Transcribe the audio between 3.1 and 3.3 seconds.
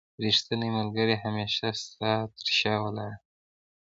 دی